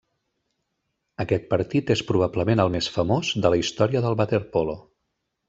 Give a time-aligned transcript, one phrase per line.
[1.25, 4.77] Aquest partit és probablement el més famós de la història del waterpolo.